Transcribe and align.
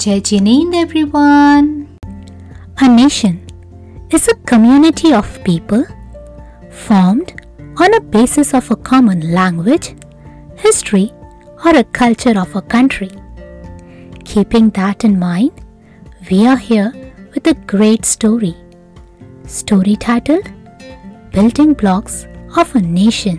Jai 0.00 0.22
everyone! 0.72 1.98
A 2.78 2.88
nation 2.88 3.46
is 4.10 4.28
a 4.28 4.34
community 4.46 5.12
of 5.12 5.44
people 5.44 5.84
formed 6.70 7.34
on 7.76 7.92
a 7.92 8.00
basis 8.00 8.54
of 8.54 8.70
a 8.70 8.76
common 8.76 9.30
language, 9.34 9.94
history, 10.56 11.12
or 11.66 11.76
a 11.76 11.84
culture 11.84 12.40
of 12.40 12.56
a 12.56 12.62
country. 12.62 13.10
Keeping 14.24 14.70
that 14.70 15.04
in 15.04 15.18
mind, 15.18 15.52
we 16.30 16.46
are 16.46 16.56
here 16.56 16.94
with 17.34 17.46
a 17.46 17.60
great 17.66 18.06
story. 18.06 18.56
Story 19.44 19.96
titled 19.96 20.50
Building 21.30 21.74
Blocks 21.74 22.26
of 22.56 22.74
a 22.74 22.80
Nation. 22.80 23.38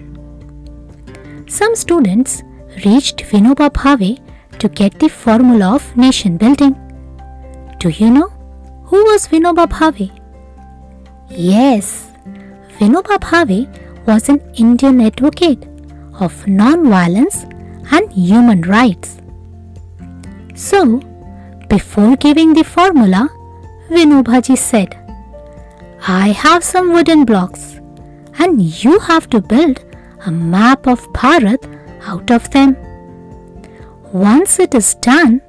Some 1.48 1.76
students 1.76 2.44
reached 2.86 3.24
Vinoba 3.32 3.72
Bhave 3.72 4.20
to 4.62 4.70
get 4.70 5.00
the 5.00 5.10
formula 5.10 5.76
of 5.76 5.86
nation 5.98 6.38
building. 6.38 6.74
Do 7.80 7.90
you 7.90 8.10
know 8.12 8.30
who 8.84 9.04
was 9.06 9.28
Vinoba 9.28 9.66
Bhave? 9.68 10.12
Yes, 11.30 12.12
Vinoba 12.78 13.18
Bhave 13.20 13.68
was 14.06 14.30
an 14.30 14.40
Indian 14.56 15.02
advocate 15.02 15.66
of 16.20 16.48
non-violence 16.48 17.46
and 17.92 18.14
human 18.14 18.62
rights. 18.62 19.18
So, 20.54 21.00
before 21.70 22.16
giving 22.18 22.54
the 22.54 22.64
formula, 22.64 23.30
Vinobaji 23.90 24.58
said, 24.58 24.96
I 26.08 26.30
have 26.30 26.64
some 26.64 26.94
wooden 26.94 27.26
blocks 27.26 27.80
and 28.38 28.62
you 28.62 29.00
have 29.00 29.28
to 29.32 29.42
build 29.42 29.84
a 30.26 30.32
map 30.32 30.88
of 30.88 31.02
Bharat 31.14 31.66
out 32.06 32.30
of 32.30 32.50
them. 32.52 32.76
Once 34.14 34.60
it 34.60 34.76
is 34.76 34.96
done, 34.96 35.42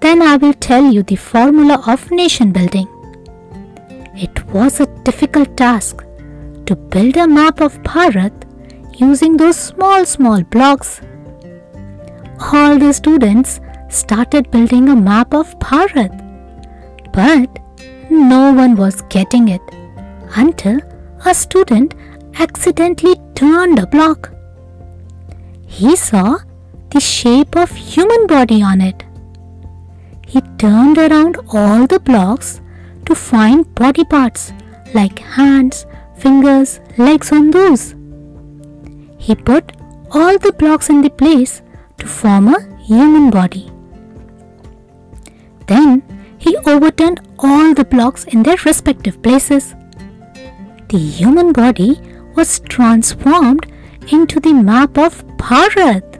then 0.00 0.22
I 0.22 0.36
will 0.36 0.54
tell 0.54 0.84
you 0.84 1.04
the 1.04 1.14
formula 1.14 1.80
of 1.86 2.10
nation 2.10 2.50
building. 2.50 2.88
It 4.16 4.44
was 4.46 4.80
a 4.80 4.86
difficult 5.04 5.56
task 5.56 6.04
to 6.66 6.74
build 6.74 7.16
a 7.16 7.28
map 7.28 7.60
of 7.60 7.80
Bharat 7.82 8.32
using 8.98 9.36
those 9.36 9.56
small, 9.56 10.04
small 10.04 10.42
blocks. 10.42 11.00
All 12.52 12.76
the 12.76 12.92
students 12.92 13.60
started 13.88 14.50
building 14.50 14.88
a 14.88 14.96
map 14.96 15.32
of 15.32 15.56
Bharat, 15.60 16.12
but 17.12 17.58
no 18.10 18.52
one 18.52 18.74
was 18.74 19.02
getting 19.02 19.48
it 19.48 19.62
until 20.34 20.80
a 21.24 21.32
student 21.32 21.94
accidentally 22.40 23.14
turned 23.36 23.78
a 23.78 23.86
block. 23.86 24.32
He 25.66 25.94
saw 25.94 26.38
the 26.92 27.00
shape 27.00 27.56
of 27.56 27.70
human 27.70 28.26
body 28.26 28.62
on 28.62 28.80
it. 28.82 29.02
He 30.26 30.40
turned 30.58 30.98
around 30.98 31.38
all 31.48 31.86
the 31.86 32.00
blocks 32.00 32.60
to 33.06 33.14
find 33.14 33.74
body 33.74 34.04
parts 34.04 34.52
like 34.92 35.18
hands, 35.18 35.86
fingers, 36.16 36.80
legs 36.98 37.32
on 37.32 37.50
those. 37.50 37.94
He 39.18 39.34
put 39.34 39.72
all 40.10 40.38
the 40.38 40.52
blocks 40.52 40.90
in 40.90 41.00
the 41.00 41.08
place 41.08 41.62
to 41.98 42.06
form 42.06 42.48
a 42.48 42.60
human 42.82 43.30
body. 43.30 43.70
Then 45.66 46.02
he 46.38 46.56
overturned 46.58 47.20
all 47.38 47.72
the 47.72 47.86
blocks 47.86 48.24
in 48.24 48.42
their 48.42 48.58
respective 48.66 49.22
places. 49.22 49.74
The 50.88 50.98
human 50.98 51.52
body 51.52 52.00
was 52.36 52.60
transformed 52.60 53.66
into 54.10 54.40
the 54.40 54.52
map 54.52 54.98
of 54.98 55.24
Bharat. 55.38 56.11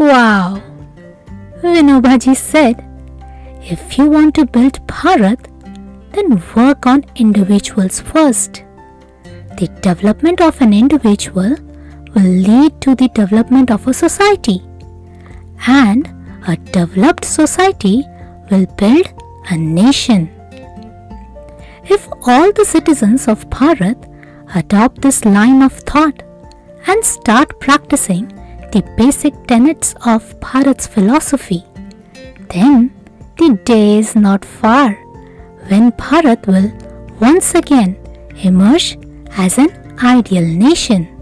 Wow! 0.00 0.62
Vinobaji 1.62 2.34
said, 2.34 2.82
if 3.60 3.98
you 3.98 4.06
want 4.06 4.34
to 4.36 4.46
build 4.46 4.80
Bharat, 4.86 5.48
then 6.12 6.42
work 6.56 6.86
on 6.86 7.04
individuals 7.16 8.00
first. 8.00 8.64
The 9.58 9.68
development 9.82 10.40
of 10.40 10.58
an 10.62 10.72
individual 10.72 11.54
will 12.14 12.32
lead 12.48 12.80
to 12.80 12.94
the 12.94 13.08
development 13.08 13.70
of 13.70 13.86
a 13.86 13.92
society. 13.92 14.62
And 15.66 16.08
a 16.48 16.56
developed 16.56 17.26
society 17.26 18.02
will 18.50 18.64
build 18.78 19.12
a 19.50 19.58
nation. 19.58 20.30
If 21.84 22.08
all 22.26 22.50
the 22.52 22.64
citizens 22.64 23.28
of 23.28 23.50
Bharat 23.50 24.08
adopt 24.54 25.02
this 25.02 25.26
line 25.26 25.60
of 25.60 25.74
thought 25.74 26.22
and 26.86 27.04
start 27.04 27.60
practicing 27.60 28.32
the 28.72 28.82
basic 28.96 29.34
tenets 29.46 29.94
of 30.06 30.38
Bharat's 30.40 30.86
philosophy, 30.86 31.64
then 32.48 32.92
the 33.38 33.58
day 33.64 33.98
is 33.98 34.14
not 34.14 34.44
far 34.44 34.92
when 35.68 35.92
Bharat 35.92 36.46
will 36.46 36.70
once 37.20 37.54
again 37.54 37.96
emerge 38.42 38.98
as 39.36 39.58
an 39.58 39.70
ideal 40.02 40.46
nation. 40.46 41.19